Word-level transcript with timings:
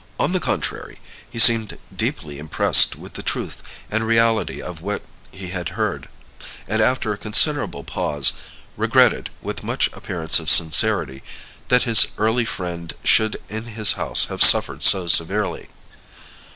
On 0.19 0.31
the 0.31 0.39
contrary 0.39 0.99
he 1.29 1.37
seemed 1.37 1.77
deeply 1.95 2.39
impressed 2.39 2.95
with 2.95 3.13
the 3.13 3.21
truth 3.21 3.61
and 3.91 4.03
reality 4.03 4.59
of 4.59 4.81
what 4.81 5.03
he 5.31 5.49
had 5.49 5.69
heard; 5.77 6.09
and, 6.67 6.81
after 6.81 7.13
a 7.13 7.19
considerable 7.19 7.83
pause, 7.83 8.33
regretted, 8.77 9.29
with 9.43 9.63
much 9.63 9.91
appearance 9.93 10.39
of 10.39 10.49
sincerity, 10.49 11.21
that 11.67 11.83
his 11.83 12.07
early 12.17 12.45
friend 12.45 12.95
should 13.03 13.39
in 13.47 13.65
his 13.65 13.91
house 13.91 14.23
have 14.25 14.41
suffered 14.43 14.81
so 14.81 15.05
severely. 15.05 15.67